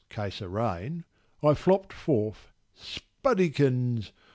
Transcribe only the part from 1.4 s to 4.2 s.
I flopp'd forth, 'sbuddikins!